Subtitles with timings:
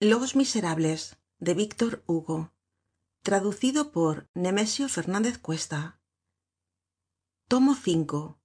[0.00, 2.52] los miserables de víctor hugo.
[3.22, 6.00] Traducido por nemesio fernandez cuesta.
[7.48, 8.36] Tomo v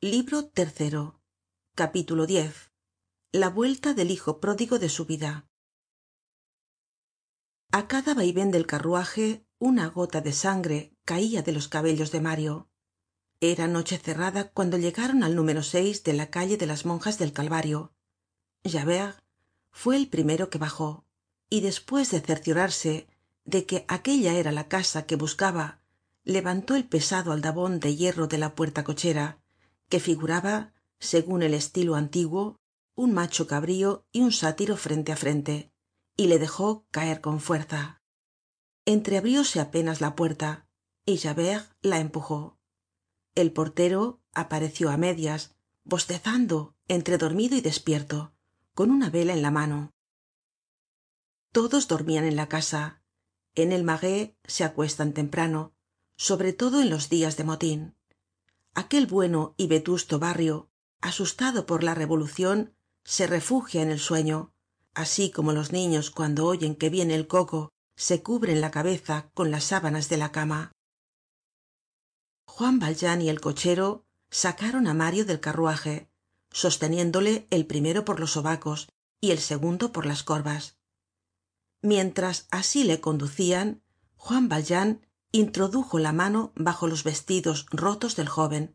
[0.00, 1.20] libro tercero.
[1.74, 2.72] Capítulo x
[3.32, 5.46] la vuelta del hijo pródigo de su vida.
[7.72, 12.70] A cada vaivén del carruaje una gota de sangre caía de los cabellos de mario.
[13.40, 17.92] Era noche cerrada cuando llegaron al número de la calle de las monjas del calvario
[19.78, 21.04] fue el primero que bajó
[21.50, 23.08] y después de cerciorarse
[23.44, 25.82] de que aquella era la casa que buscaba
[26.24, 29.38] levantó el pesado aldabon de hierro de la puerta-cochera
[29.90, 32.58] que figuraba segun el estilo antiguo
[32.94, 35.70] un macho cabrío y un sátiro frente á frente
[36.16, 38.00] y le dejó caer con fuerza.
[38.86, 40.66] Entreabrióse apenas la puerta
[41.04, 42.58] y javert la empujó.
[43.34, 48.35] El portero apareció á medias bostezando entre dormido y despierto
[48.76, 49.94] con una vela en la mano.
[51.50, 53.02] Todos dormian en la casa.
[53.54, 55.72] En el marais se acuestan temprano
[56.16, 57.94] sobre todo en los dias de motin
[58.74, 60.70] aquel bueno y vetusto barrio
[61.00, 64.52] asustado por la revolucion se refugia en el sueño
[64.94, 69.50] así como los niños cuando oyen que viene el coco se cubren la cabeza con
[69.50, 70.72] las sábanas de la cama.
[72.46, 76.10] Juan valjean y el cochero sacaron á mario del carruaje
[76.50, 78.88] sosteniéndole el primero por los sobacos
[79.20, 80.76] y el segundo por las corvas.
[81.82, 83.82] Mientras así le conducian
[84.16, 88.74] juan valjean introdujo la mano bajo los vestidos rotos del joven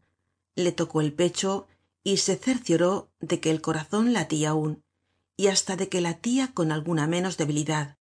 [0.56, 1.68] le tocó el pecho
[2.04, 4.84] y se cercioró de que el corazon latia aun
[5.38, 7.98] y hasta de que latia con alguna menos debilidad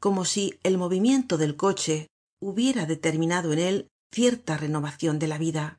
[0.00, 2.08] como si el movimiento del coche
[2.40, 5.78] hubiera determinado en él cierta renovacion de la vida.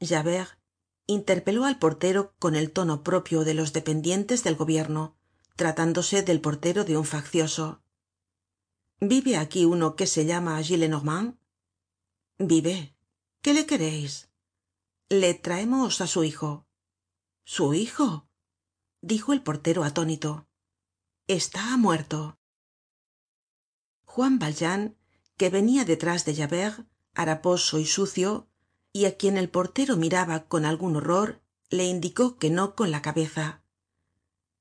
[0.00, 0.58] Javert
[1.06, 5.16] interpeló al portero con el tono propio de los dependientes del gobierno
[5.56, 7.82] tratándose del portero de un faccioso.
[8.98, 11.38] Vive aquí uno que se llama gillenormand
[12.38, 12.96] vive.
[13.42, 14.30] Qué le quereis
[15.10, 16.66] le traemos á su hijo.
[17.44, 18.28] Su hijo
[19.02, 20.46] dijo el portero atónito.
[21.26, 22.38] Está muerto.
[24.04, 24.96] Juan valjean
[25.36, 28.48] que venia detrás de javert haraposo y sucio
[28.92, 33.02] y á quien el portero miraba con algun horror le indicó que no con la
[33.02, 33.62] cabeza.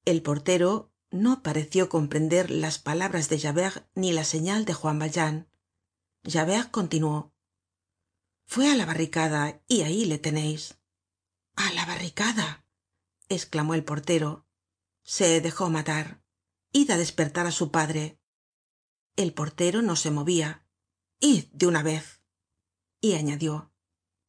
[0.06, 5.50] El portero no pareció comprender las palabras de javert ni la señal de juan valjean.
[6.23, 7.34] Javert continuó.
[8.45, 10.78] Fué á la barricada y ahí le teneis
[11.56, 12.66] a la barricada
[13.28, 14.47] esclamó el portero.
[15.03, 16.23] Se dejó matar.
[16.72, 18.19] Id á despertar á su padre
[19.19, 20.66] el portero no se movia
[21.19, 22.22] id de una vez
[23.01, 23.73] y añadió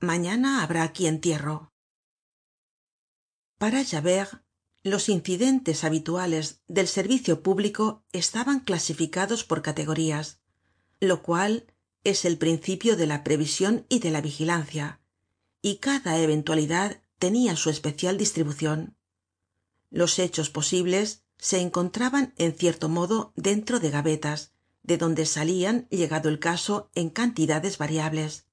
[0.01, 1.73] mañana habrá aquí entierro.
[3.59, 4.43] Para javert
[4.83, 10.41] los incidentes habituales del servicio público estaban clasificados por categorías
[11.01, 11.67] lo cual
[12.03, 15.01] es el principio de la prevision y de la vigilancia
[15.61, 18.97] y cada eventualidad tenia su especial distribucion
[19.91, 26.31] los hechos posibles se encontraban en cierto modo dentro de gavetas de donde salian llegado
[26.31, 28.47] el caso en cantidades variables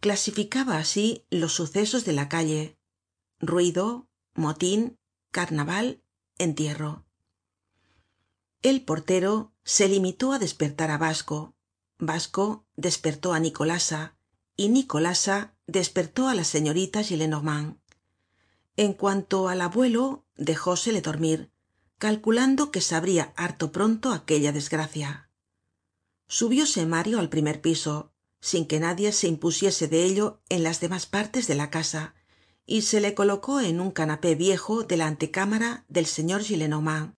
[0.00, 2.78] clasificaba así los sucesos de la calle.
[3.40, 4.98] Ruido motin
[5.30, 6.02] carnaval
[6.38, 7.04] entierro.
[8.62, 11.54] El portero se limitó á despertar á basco
[11.98, 14.16] basco despertó á nicolasa
[14.56, 17.78] y nicolasa despertó á la señorita gillenormand.
[18.76, 21.50] En cuanto al abuelo dejósele dormir
[21.98, 25.30] calculando que sabria harto pronto aquella desgracia.
[26.28, 31.06] Subióse mario al primer piso sin que nadie se impusiese de ello en las demás
[31.06, 32.14] partes de la casa
[32.66, 37.14] y se le colocó en un canapé viejo de la antecámara del señor gillenormand.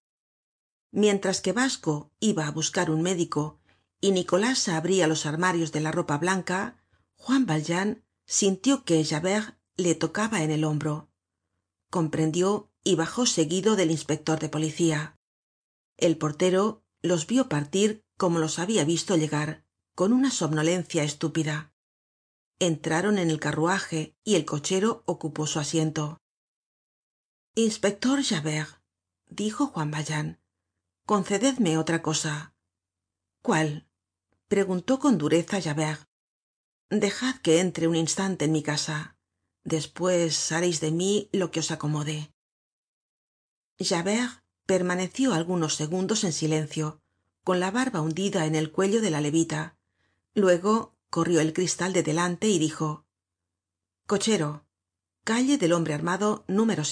[0.92, 3.60] Mientras que basco iba á buscar un médico
[4.00, 6.82] y nicolasa abria los armarios de la ropa blanca
[7.16, 11.10] juan valjean sintió que javert le tocaba en el hombro.
[11.90, 15.18] Comprendió y bajó seguido del inspector de policía.
[15.96, 19.64] El portero los vio partir como los habia visto llegar
[20.00, 21.74] con una somnolencia estúpida.
[22.58, 26.22] Entraron en el carruaje y el cochero ocupó su asiento.
[27.54, 28.80] Inspector javert
[29.26, 30.40] dijo juan valjean
[31.04, 32.54] concededme otra cosa
[33.42, 33.90] cuál
[34.48, 36.08] preguntó con dureza javert.
[36.88, 39.18] Dejad que entre un instante en mi casa.
[39.64, 42.32] Despues hareis de mí lo que os acomode
[43.78, 47.02] javert permaneció algunos segundos en silencio
[47.44, 49.76] con la barba hundida en el cuello de la levita
[50.34, 53.04] luego corrió el cristal de delante y dijo
[54.06, 54.64] cochero
[55.24, 56.84] calle del hombre armado número